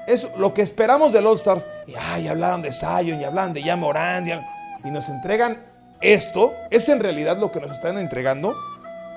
[0.06, 1.84] es lo que esperamos del All-Star.
[1.86, 5.62] Y ay, hablaron de Zion y hablan de Yamorand y, y nos entregan
[6.00, 6.52] esto.
[6.70, 8.54] Es en realidad lo que nos están entregando.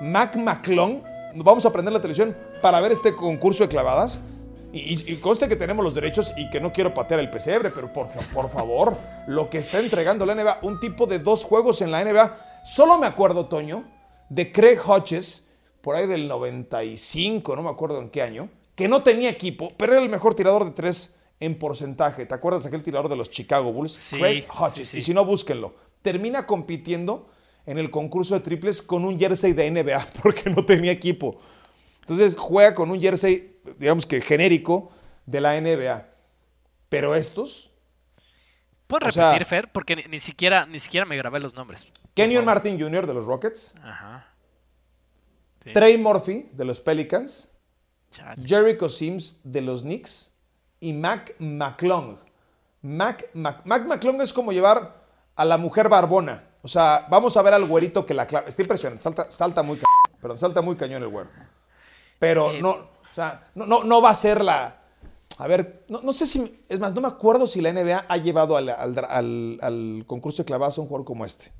[0.00, 1.00] Mac McClung.
[1.34, 4.20] Vamos a prender la televisión para ver este concurso de clavadas.
[4.74, 8.08] Y, conste que tenemos los derechos y que no quiero patear el pesebre, pero por,
[8.32, 12.02] por favor, lo que está entregando la NBA, un tipo de dos juegos en la
[12.02, 12.62] NBA.
[12.64, 13.84] Solo me acuerdo, Toño,
[14.30, 15.50] de Craig Hodges,
[15.82, 19.92] por ahí del 95, no me acuerdo en qué año, que no tenía equipo, pero
[19.92, 22.24] era el mejor tirador de tres en porcentaje.
[22.24, 23.98] ¿Te acuerdas de aquel tirador de los Chicago Bulls?
[24.10, 24.94] Craig Hodges.
[24.94, 25.74] Y si no, búsquenlo.
[26.00, 27.28] Termina compitiendo
[27.66, 31.36] en el concurso de triples con un jersey de NBA porque no tenía equipo.
[32.00, 33.51] Entonces juega con un jersey
[33.82, 34.92] digamos que genérico
[35.26, 36.06] de la NBA.
[36.88, 37.70] Pero estos.
[38.86, 39.72] ¿Puedes repetir, Fer?
[39.72, 41.86] Porque ni, siquiera, ni siquiera me grabé los nombres.
[42.14, 43.06] Kenyon Martin Jr.
[43.06, 43.74] de los Rockets.
[43.82, 44.28] Ajá.
[45.72, 47.50] Trey Murphy de los Pelicans.
[48.44, 50.32] Jericho Sims de los Knicks.
[50.78, 52.18] Y Mac McClung.
[52.82, 55.02] Mac, Mac, McClung es como llevar
[55.34, 56.44] a la mujer barbona.
[56.62, 58.46] O sea, vamos a ver al güerito que la clava.
[58.46, 59.02] Está impresionante.
[59.02, 60.20] Salta, salta muy cañón.
[60.20, 61.30] Perdón, salta muy cañón el güero.
[62.18, 64.78] Pero eh, no, o sea, no, no, no va a ser la...
[65.36, 66.64] A ver, no, sé si...
[66.68, 70.80] Es más, no me acuerdo si la NBA ha llevado al, concurso de clavadas a
[70.80, 71.52] un jugador como este.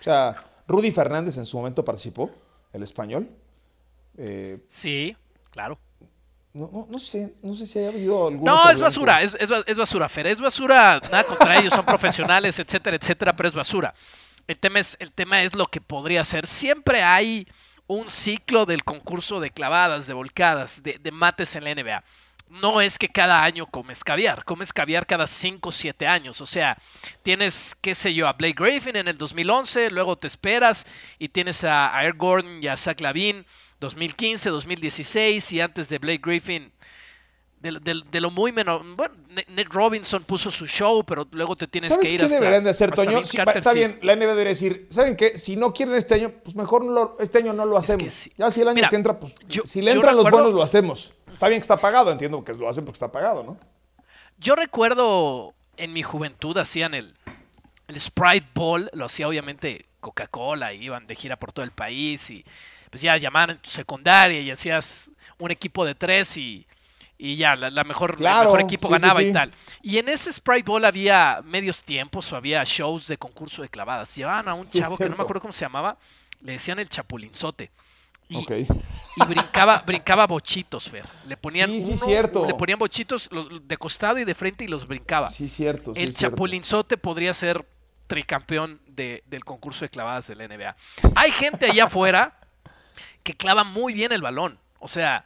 [0.00, 2.30] O sea, Rudy Fernández en su momento participó,
[2.72, 3.28] el español.
[4.16, 5.14] Eh, sí,
[5.50, 5.78] claro.
[6.54, 8.44] No, no, sé, no sé si haya habido algún.
[8.44, 10.28] No, es basura, es, es, basura, Fer.
[10.28, 13.94] Es basura, nada contra ellos, son profesionales, etcétera, etcétera, pero es basura.
[14.46, 16.46] El tema es, el tema es lo que podría ser.
[16.46, 17.46] Siempre hay
[17.86, 22.04] un ciclo del concurso de clavadas, de volcadas, de, mates en la NBA.
[22.48, 26.40] No es que cada año comes caviar, comes caviar cada 5 o 7 años.
[26.40, 26.78] O sea,
[27.22, 30.86] tienes, qué sé yo, a Blake Griffin en el 2011, luego te esperas
[31.18, 33.44] y tienes a, Air Gordon y a Zach Lavin
[33.80, 36.72] 2015, 2016 y antes de Blake Griffin
[37.60, 38.82] de, lo muy menos.
[38.96, 39.14] Bueno,
[39.48, 42.92] Ned Robinson puso su show, pero luego te tienes que ir qué deberían de hacer,
[42.92, 43.20] Toño?
[43.20, 45.36] está bien, la NBA debería decir, ¿saben qué?
[45.38, 48.30] Si no quieren este año, pues mejor este año no lo hacemos.
[48.36, 51.14] Ya si el año que entra, pues si le entran los buenos, lo hacemos.
[51.32, 53.58] Está bien que está pagado, entiendo que lo hacen porque está pagado, ¿no?
[54.38, 57.14] Yo recuerdo en mi juventud hacían el,
[57.88, 62.44] el Sprite Ball, lo hacía obviamente Coca-Cola, iban de gira por todo el país y
[62.90, 66.66] pues ya llamaban en tu secundaria y hacías un equipo de tres y
[67.18, 69.52] y ya, la, mejor, el mejor equipo ganaba y tal.
[69.82, 74.14] Y en ese Sprite Ball había medios tiempos o había shows de concurso de clavadas.
[74.14, 75.96] Llevaban a un chavo que no me acuerdo cómo se llamaba,
[76.42, 77.70] le decían el chapulinzote.
[78.28, 81.06] Y, y brincaba, brincaba bochitos, Fer.
[81.28, 83.30] Le ponían le ponían bochitos
[83.62, 85.28] de costado y de frente y los brincaba.
[85.28, 85.92] Sí, cierto.
[85.94, 87.64] el chapulinzote podría ser
[88.08, 90.76] tricampeón de, del concurso de clavadas del NBA.
[91.14, 92.38] Hay gente allá afuera
[93.22, 94.58] que clava muy bien el balón.
[94.80, 95.24] O sea,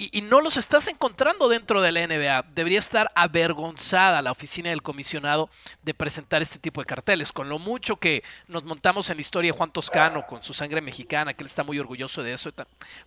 [0.00, 2.52] y, no los estás encontrando dentro de la NBA.
[2.54, 5.50] Debería estar avergonzada la oficina del comisionado
[5.82, 7.32] de presentar este tipo de carteles.
[7.32, 10.80] Con lo mucho que nos montamos en la historia de Juan Toscano con su sangre
[10.80, 12.52] mexicana, que él está muy orgulloso de eso.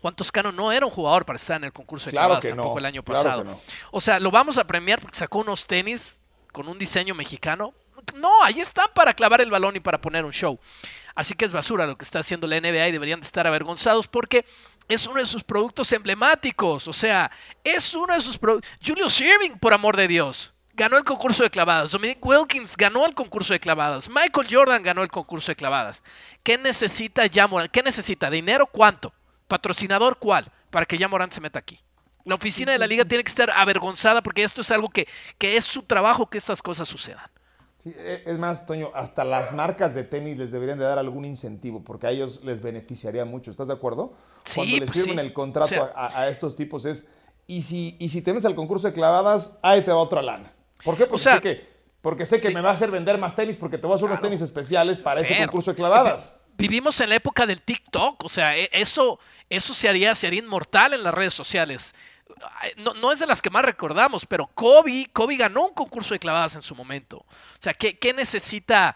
[0.02, 2.86] Juan Toscano no era un jugador para estar en el concurso de claro tampoco el
[2.86, 3.62] año pasado.
[3.92, 6.20] O sea, lo vamos a premiar porque sacó unos tenis
[6.52, 7.74] con un diseño mexicano.
[8.16, 10.60] No, ahí están para clavar el balón y para poner un show.
[11.16, 14.08] Así que es basura lo que está haciendo la NBA y deberían de estar avergonzados
[14.08, 14.46] porque
[14.88, 16.88] es uno de sus productos emblemáticos.
[16.88, 17.32] O sea,
[17.63, 18.72] es uno de sus productos.
[18.86, 21.91] Julius Irving, por amor de Dios, ganó el concurso de clavadas.
[21.91, 24.10] Dominic Wilkins ganó el concurso de clavadas.
[24.10, 26.04] Michael Jordan ganó el concurso de clavadas.
[26.44, 28.30] ¿Qué necesita ya ¿Qué necesita?
[28.30, 28.65] ¿Dinero?
[28.67, 29.13] ¿Cuánto?
[29.48, 30.52] ¿Patrocinador cuál?
[30.70, 31.80] Para que ya Morán se meta aquí.
[32.24, 35.58] La oficina de la liga tiene que estar avergonzada porque esto es algo que, que
[35.58, 37.26] es su trabajo que estas cosas sucedan.
[37.86, 41.84] E, es más, Toño, hasta las marcas de tenis les deberían de dar algún incentivo
[41.84, 43.52] porque a ellos les beneficiaría mucho.
[43.52, 44.13] ¿Estás de acuerdo?
[44.54, 47.08] Cuando les pues firmen el contrato a, estos tipos es,
[47.48, 50.54] y si, y si te al concurso de clavadas, ahí te va otra lana.
[50.84, 51.06] ¿Por qué?
[51.06, 51.67] Porque sé que,
[52.02, 54.08] porque sé que me va a hacer vender más tenis porque te voy a hacer
[54.08, 56.38] unos tenis especiales para ese concurso de clavadas.
[56.58, 60.39] Vivimos en la época del TikTok, o sea, e, eso, eso se haría, se haría
[60.39, 61.94] inmortal en las redes sociales
[62.78, 66.56] no, es de las que más recordamos, pero Kobe, Kobe ganó un concurso de clavadas
[66.56, 67.17] en su momento.
[67.17, 67.26] O
[67.60, 68.96] sea, ¿qué, necesita?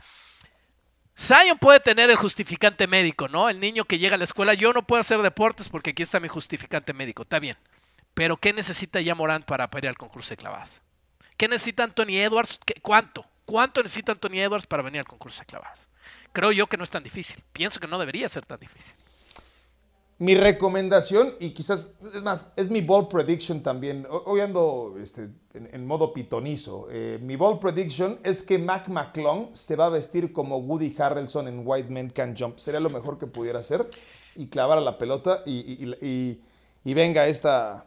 [1.17, 3.49] Zion puede tener el justificante médico, ¿no?
[3.49, 6.19] El niño que llega a la escuela, yo no puedo hacer deportes porque aquí está
[6.19, 7.57] mi justificante médico, está bien.
[8.13, 10.81] Pero ¿qué necesita ya Morán para pelear el concurso de clavadas?
[11.37, 12.59] ¿Qué necesita Anthony Edwards?
[12.81, 13.25] ¿Cuánto?
[13.45, 15.87] ¿Cuánto necesita Anthony Edwards para venir al concurso de clavadas?
[16.33, 17.41] Creo yo que no es tan difícil.
[17.53, 18.93] Pienso que no debería ser tan difícil.
[20.17, 24.07] Mi recomendación, y quizás, es más, es mi ball prediction también.
[24.09, 26.87] Hoy ando este, en, modo pitonizo.
[26.89, 31.49] Eh, mi ball prediction es que Mac McClung se va a vestir como Woody Harrelson
[31.49, 32.59] en White Men Can Jump.
[32.59, 33.89] Sería lo mejor que pudiera hacer.
[34.37, 36.39] Y clavar a la pelota y,
[36.85, 37.85] venga esta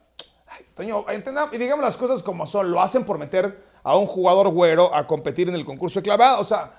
[0.75, 1.05] Toño,
[1.53, 2.71] y digamos las cosas como son.
[2.71, 6.41] Lo hacen por meter a un jugador güero a competir en el concurso de clavada.
[6.41, 6.75] O sea,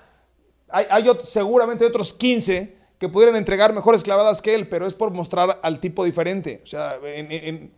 [0.68, 5.58] hay, seguramente otros 15 que pudieran entregar mejores clavadas que él, pero es por mostrar
[5.62, 6.60] al tipo diferente.
[6.62, 7.72] O sea, en,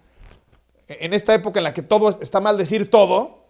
[0.88, 3.46] esta época en la que todo está mal decir todo,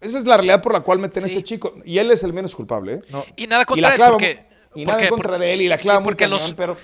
[0.00, 1.72] esa es la realidad por la cual meten a este chico.
[1.84, 2.94] Y él es el menos culpable.
[2.94, 3.24] ¿eh?
[3.36, 4.40] Y nada contra él.
[4.74, 6.76] y nada contra de él y la clava porque los, pero...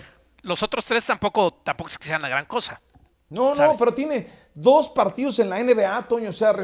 [0.43, 2.81] los otros tres tampoco, tampoco es que sean la gran cosa.
[3.31, 6.31] No, no, pero tiene dos partidos en la NBA, Toño.
[6.31, 6.55] O sea,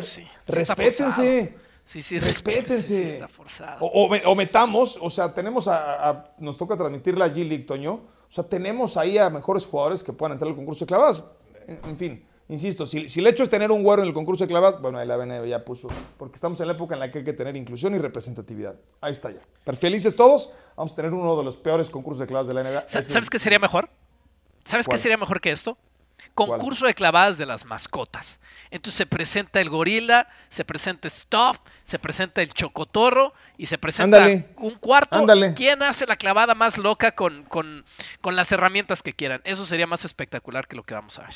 [0.47, 1.66] respétense.
[1.87, 3.15] Sí, sí, respétense.
[3.15, 3.79] Está forzado.
[3.81, 7.93] O, metamos, o sea, tenemos a, Nos toca transmitir la G-League, Toño.
[7.95, 11.25] O sea, tenemos ahí a mejores jugadores que puedan entrar al concurso de clavadas.
[11.69, 14.49] En fin, insisto, si, si el hecho es tener un güero en el concurso de
[14.49, 15.87] clavadas, bueno, ahí la NBA ya puso.
[16.19, 18.75] Porque estamos en la época en la que hay que tener inclusión y representatividad.
[19.01, 19.41] Ahí está ya.
[19.65, 20.51] Pero felices todos.
[20.77, 22.89] Vamos a tener uno de los peores concursos de clavadas de la NBA.
[22.89, 23.89] ¿Sabes qué sería mejor?
[24.65, 25.79] ¿Sabes qué sería mejor que esto?
[26.35, 28.41] Concurso de clavadas de las mascotas.
[28.71, 34.27] Entonces se presenta el gorila, se presenta Stuff, se presenta el chocotorro y se presenta
[34.57, 35.25] un cuarto.
[35.55, 37.85] ¿Quién hace la clavada más loca con, con,
[38.21, 39.41] con, las herramientas que quieran?
[39.45, 41.35] Eso sería más espectacular que lo que vamos a ver.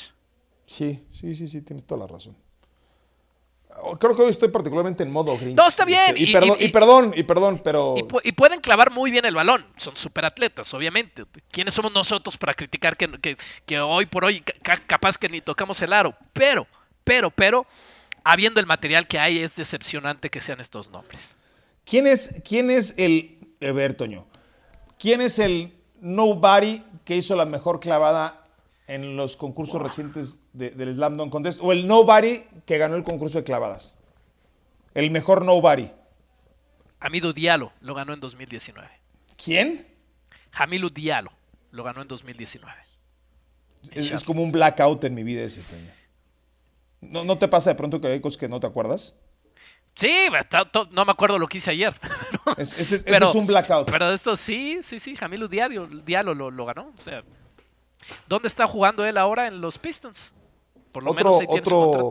[0.65, 2.35] Sí, sí, sí, sí, tienes toda la razón.
[3.99, 5.55] Creo que hoy estoy particularmente en modo green.
[5.55, 6.09] No, está bien.
[6.09, 7.95] Este, y, perdón, y, perdón, y perdón, pero.
[8.23, 9.65] Y, pueden clavar muy bien el balón.
[9.77, 11.23] Son superatletas, obviamente.
[11.51, 14.43] ¿Quiénes somos nosotros para criticar que, que, hoy por hoy
[14.87, 16.13] capaz que ni tocamos el aro?
[16.33, 16.67] Pero,
[17.03, 17.65] pero, pero,
[18.23, 21.35] habiendo el material que hay, es decepcionante que sean estos nombres.
[21.85, 23.39] ¿Quién es, quién es el.
[23.61, 24.25] A ver, Toño.
[24.99, 28.40] ¿Quién es el nobody que hizo la mejor clavada
[28.95, 33.37] en los concursos recientes del Slam Dunk Contest o el Nobody que ganó el concurso
[33.37, 33.97] de clavadas.
[34.93, 35.89] El mejor Nobody.
[36.99, 38.89] Hamidu Diallo lo ganó en 2019.
[39.41, 39.87] ¿Quién?
[40.51, 41.31] Hamilu Diallo
[41.71, 42.73] lo ganó en 2019.
[43.93, 45.63] Es, como un blackout en mi vida ese,
[46.99, 49.17] ¿No, ¿No te pasa de pronto que hay cosas que no te acuerdas?
[49.95, 50.27] Sí,
[50.91, 51.93] no me acuerdo lo que hice ayer.
[52.57, 53.89] ese, es un blackout.
[53.89, 56.93] Pero esto sí, sí, sí, Hamilu Diallo, lo, lo ganó.
[56.97, 57.23] O sea,
[58.27, 60.31] ¿Dónde está jugando él ahora en los Pistons?
[60.91, 62.09] Por lo otro, menos otro,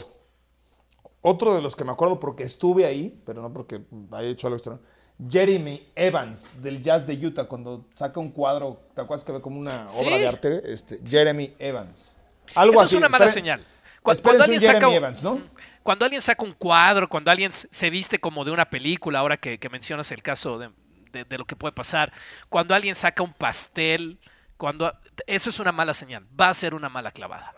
[1.23, 3.83] otro de los que me acuerdo porque estuve ahí, pero no porque
[4.13, 4.81] haya hecho algo extraño.
[5.29, 9.59] Jeremy Evans del Jazz de Utah cuando saca un cuadro, ¿te acuerdas que ve como
[9.59, 10.73] una obra de arte?
[10.73, 12.17] Este, Jeremy Evans.
[12.55, 12.95] Algo Eso así.
[12.95, 13.65] es una mala señal.
[14.03, 15.41] Cuando, alguien saca un, Evans, ¿no?
[15.83, 19.59] cuando alguien saca un cuadro, cuando alguien se viste como de una película, ahora que,
[19.71, 20.71] mencionas el caso de,
[21.13, 22.11] de, lo que puede pasar,
[22.49, 24.19] cuando alguien saca un pastel,
[24.61, 24.93] cuando
[25.27, 27.55] eso es una mala señal, va a ser una mala clavada.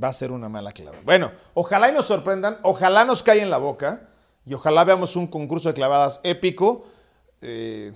[0.00, 1.02] Va a ser una mala clavada.
[1.04, 4.02] Bueno, ojalá y nos sorprendan, ojalá nos caiga en la boca
[4.44, 6.86] y ojalá veamos un concurso de clavadas épico.
[7.40, 7.94] Eh,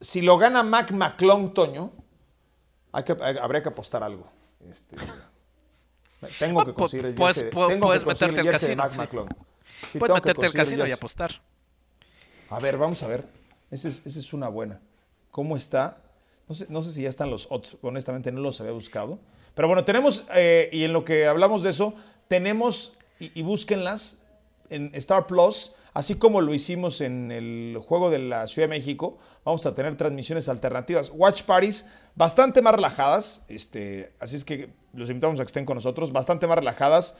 [0.00, 1.92] si lo gana Mac McClung, Toño,
[2.90, 4.28] hay que, habría que apostar algo.
[4.68, 4.96] Este,
[6.40, 8.76] tengo que conseguir el pues, puedes meterte al casino.
[8.76, 9.08] Mac
[9.96, 11.40] puedes meterte al casino y apostar.
[12.50, 13.24] A ver, vamos a ver.
[13.70, 14.80] Esa es, esa es una buena.
[15.30, 16.00] ¿Cómo está?
[16.46, 19.18] No sé, si ya están los odds, honestamente no los había buscado.
[19.54, 21.94] Pero bueno, tenemos, eh, y en lo que hablamos de eso,
[22.28, 24.22] tenemos, y, búsquenlas
[24.68, 29.18] en Star Plus, así como lo hicimos en el juego de la Ciudad de México,
[29.44, 35.08] vamos a tener transmisiones alternativas, watch parties bastante más relajadas, este, así es que los
[35.08, 37.16] invitamos a que estén con nosotros, bastante más relajadas,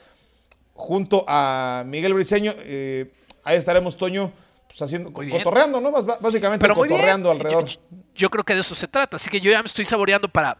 [0.75, 3.13] junto a Miguel Briseño, eh,
[3.45, 4.33] ahí estaremos, Toño,
[4.67, 5.93] pues haciendo, cotorreando, ¿no?
[5.93, 7.67] Básicamente cotorreando alrededor.
[8.15, 10.59] Yo, creo que de eso se trata, así que yo ya me estoy saboreando para,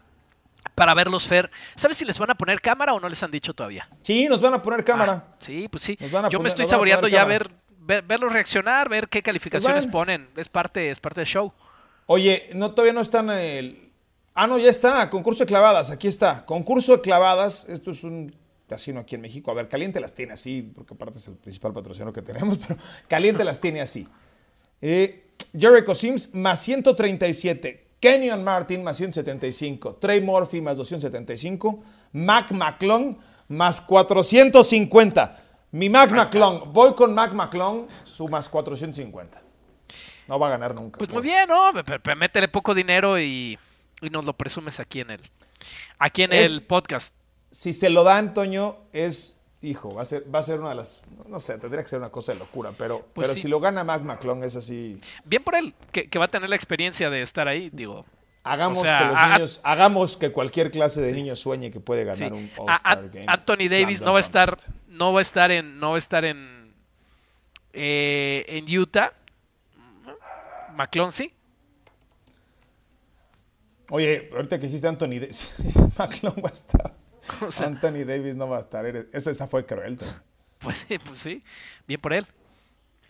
[0.73, 1.49] para verlos, Fer.
[1.75, 3.87] ¿Sabes si les van a poner cámara o no les han dicho todavía?
[4.01, 5.25] Sí, nos van a poner cámara.
[5.27, 5.97] Ah, sí, pues sí.
[6.29, 10.29] Yo me estoy saboreando ya ver, verlos reaccionar, ver qué calificaciones pues ponen.
[10.35, 11.53] Es parte, es parte del show.
[12.07, 13.91] Oye, no todavía no están el...
[14.33, 16.45] Ah, no, ya está, concurso de clavadas, aquí está.
[16.45, 18.35] Concurso de clavadas, esto es un
[18.67, 19.51] casino aquí en México.
[19.51, 22.79] A ver, Caliente las tiene así, porque aparte es el principal patrocinador que tenemos, pero
[23.07, 24.07] Caliente las tiene así.
[24.81, 33.17] Eh, Jericho Sims más 137, Kenyon Martin más 175, Trey Murphy más 275, Mac McClung
[33.47, 35.41] más 450.
[35.71, 39.41] Mi Mac McClung, voy con Mac McClung, su más 450.
[40.27, 40.97] No va a ganar nunca.
[40.97, 41.71] Pues muy bien, ¿no?
[42.15, 43.59] Métele poco dinero y,
[44.01, 45.21] nos lo presumes aquí en el,
[45.99, 47.13] aquí en el podcast.
[47.57, 50.75] Si se lo da Antonio, es, hijo, va a ser, va a ser una de
[50.75, 53.43] las, no sé, tendría que ser una cosa de locura, pero, Pues pero sí.
[53.43, 56.49] si lo gana Mac McClung es así, Bien por él, que, que va a tener
[56.49, 58.05] la experiencia de estar ahí, digo.
[58.43, 61.79] hagamos O sea, que los a- niños, hagamos que cualquier clase de niño sueñe que
[61.79, 62.35] puede ganar sí.
[62.35, 63.25] un A- All-Star a- Game.
[63.27, 64.57] Anthony Davis no va a estar,
[64.89, 66.73] no va a estar en, no va a estar en,
[67.71, 69.13] eh, en Utah.
[70.75, 71.31] McClung sí.
[73.91, 75.55] Oye, ahorita que dijiste Anthony Davis,
[75.97, 76.93] McClung va a estar.
[77.41, 78.85] O sea, Anthony Davis no va a estar.
[78.85, 80.21] Esa, esa fue cruel, Toño.
[80.59, 81.43] pues sí, pues sí.
[81.87, 82.25] Bien por él.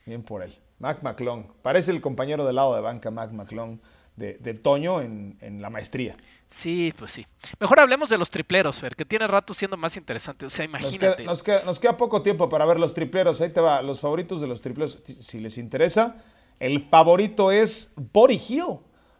[0.05, 0.53] Bien por él.
[0.79, 1.45] Mac McClung.
[1.61, 3.79] Parece el compañero del lado de banca, Mac McClung,
[4.15, 6.15] de, de Toño en, en la maestría.
[6.49, 7.25] Sí, pues sí.
[7.59, 10.45] Mejor hablemos de los tripleros, Fer, que tiene rato siendo más interesante.
[10.45, 11.23] O sea, Nos queda, imagínate.
[11.23, 13.41] nos, queda, nos queda poco tiempo para ver los tripleros.
[13.41, 13.81] Ahí te va.
[13.81, 16.17] Los favoritos de los tripleros, si, si les interesa.
[16.59, 18.79] El favorito es Body Hill.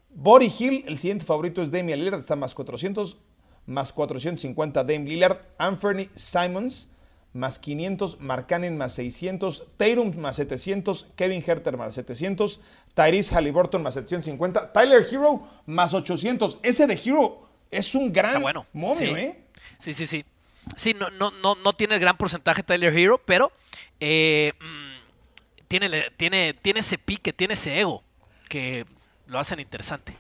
[0.10, 3.18] Body Hill, el siguiente favorito es Damian Lillard, está más 400,
[3.66, 5.40] más 450 Dame Lillard.
[5.58, 6.90] Anthony Simons,
[7.34, 8.20] más 500.
[8.20, 9.68] Mark Cannon, más 600.
[9.78, 11.08] Tatum, más 700.
[11.16, 12.60] Kevin Herter, más 700.
[12.94, 14.72] Tyrese Halliburton, más 750.
[14.72, 16.60] Tyler Hero, más 800.
[16.64, 18.66] Ese de Hero es un gran bueno.
[18.74, 19.22] momio, sí.
[19.22, 19.44] ¿eh?
[19.80, 20.26] Sí, sí, sí.
[20.78, 23.52] Sí, no, no, no, no tiene el gran porcentaje Tyler Hero, pero
[24.00, 28.04] eh, mm, tiene, tiene ese pique, tiene ese ego
[28.50, 28.86] que
[29.28, 30.16] lo hacen interesante.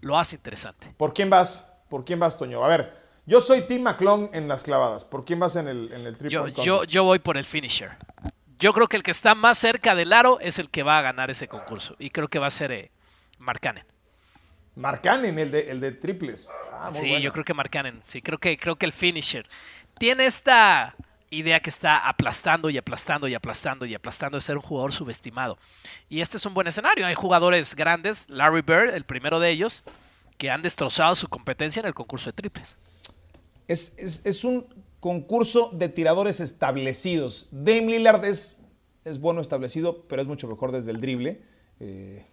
[0.00, 0.92] Lo hace interesante.
[0.96, 1.69] ¿Por quién vas?
[1.90, 2.64] ¿Por quién vas, Toño?
[2.64, 2.94] A ver,
[3.26, 5.04] yo soy Tim McClung en las clavadas.
[5.04, 7.90] ¿Por quién vas en el, en el triple Yo, yo, yo voy por el finisher.
[8.58, 11.02] Yo creo que el que está más cerca del aro es el que va a
[11.02, 11.96] ganar ese concurso.
[11.98, 12.90] Y creo que va a ser eh.
[13.38, 13.60] Mark
[15.02, 16.50] Cannon, el de, el de triples.
[16.72, 18.02] Ah, muy Sí, yo creo que Mark Cannon.
[18.06, 19.48] Sí, creo que, creo que el finisher.
[19.98, 20.94] Tiene esta
[21.30, 25.58] idea que está aplastando y aplastando y aplastando y aplastando de ser un jugador subestimado.
[26.08, 27.06] Y este es un buen escenario.
[27.06, 29.82] Hay jugadores grandes, Larry Bird, el primero de ellos,
[30.40, 32.74] que han destrozado su competencia en el concurso de triples.
[33.68, 34.66] Es, es- es un
[34.98, 37.46] concurso de tiradores establecidos.
[37.50, 38.56] Dame Lillard es,
[39.04, 41.42] es bueno establecido, pero es mucho mejor desde el drible.
[41.78, 42.24] Eh,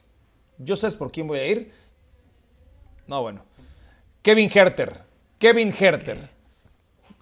[0.57, 1.73] ¿Yo sabes por quién voy a ir?
[3.07, 3.43] No, bueno.
[4.21, 5.01] Kevin Herter.
[5.37, 6.29] Kevin Herter.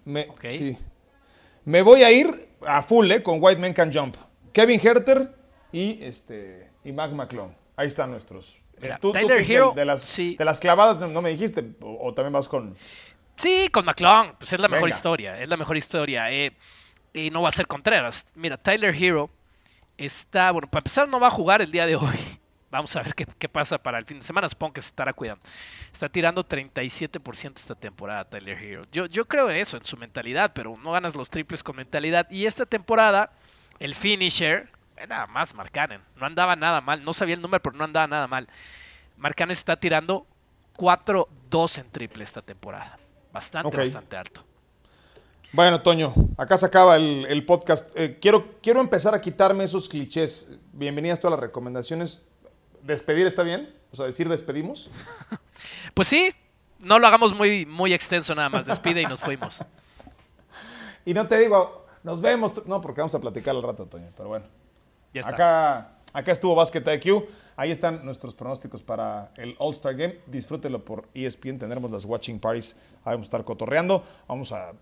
[0.05, 0.77] Me, sí.
[1.65, 4.17] Me voy a ir a full, eh, con White Man Can Jump.
[4.53, 5.33] Kevin Herter
[5.71, 7.49] y, este, y Mac McClung.
[7.75, 8.59] Ahí están nuestros.
[8.75, 10.35] Eh, Mira, tú- tú, Tyler de- Hero, de, las, sí.
[10.35, 12.75] de las clavadas no me dijiste, o, o también vas con...
[13.37, 14.95] Sí, con McClung, pues es la mejor Venga.
[14.95, 16.31] historia, es la mejor historia.
[16.31, 16.51] eh,
[17.13, 18.25] y no va a ser Contreras.
[18.35, 19.29] Mira, Tyler Hero
[19.97, 22.15] está, bueno, para empezar no va a jugar el día de hoy.
[22.71, 25.13] Vamos a ver qué, qué pasa para el fin de semana, supongo que se estará
[25.13, 25.41] cuidando.
[25.93, 28.81] Está tirando 37% esta temporada Tyler Hero.
[28.91, 32.29] Yo, yo creo en eso, en su mentalidad, pero no ganas los triples con mentalidad.
[32.29, 33.31] Y esta temporada,
[33.79, 34.69] el finisher,
[35.07, 36.01] nada más Marcanen.
[36.15, 38.47] No andaba nada mal, no sabía el número, pero no andaba nada mal.
[39.17, 40.25] Marcanen está tirando
[40.77, 42.97] 4-2 en triple esta temporada.
[43.31, 44.43] Bastante, bastante alto.
[45.51, 47.89] Bueno, Toño, acá se acaba el, el podcast.
[47.97, 50.57] Eh, quiero, quiero empezar a quitarme esos clichés.
[50.73, 52.21] Bienvenidas todas las recomendaciones.
[52.81, 53.73] ¿Despedir está bien?
[53.91, 54.89] O sea, decir despedimos.
[55.93, 56.35] Pues sí,
[56.79, 58.65] no lo hagamos muy, muy extenso nada más.
[58.65, 59.59] Despide y nos fuimos.
[61.05, 62.65] Y no te digo, nos vemos.
[62.65, 64.09] No, porque vamos a platicar al rato, Toño.
[64.17, 64.45] Pero bueno,
[65.15, 65.31] Ya está.
[65.31, 67.23] acá, acá estuvo Basket IQ.
[67.55, 70.19] Ahí están nuestros pronósticos para el All-Star Game.
[70.27, 71.57] Disfrútelo por ESPN.
[71.57, 72.75] Tendremos las watching parties.
[73.05, 74.03] Ahí vamos a estar cotorreando.
[74.27, 74.73] Vamos a,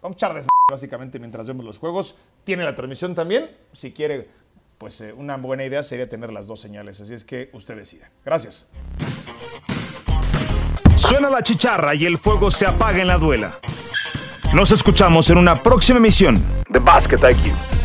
[0.00, 2.16] vamos a echar desmadre, básicamente mientras vemos los juegos.
[2.44, 3.50] Tiene la transmisión también.
[3.72, 4.30] Si quiere,
[4.78, 7.02] pues eh, una buena idea sería tener las dos señales.
[7.02, 8.10] Así es que usted decida.
[8.24, 8.70] Gracias.
[10.96, 13.52] Suena la chicharra y el fuego se apaga en la duela.
[14.54, 17.75] Nos escuchamos en una próxima emisión de Basket IQ.